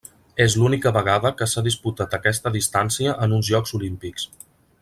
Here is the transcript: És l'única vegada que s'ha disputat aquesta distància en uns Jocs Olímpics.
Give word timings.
És 0.45 0.53
l'única 0.61 0.91
vegada 0.95 1.31
que 1.41 1.47
s'ha 1.51 1.63
disputat 1.69 2.17
aquesta 2.19 2.55
distància 2.59 3.17
en 3.27 3.37
uns 3.41 3.53
Jocs 3.55 3.79
Olímpics. 3.81 4.29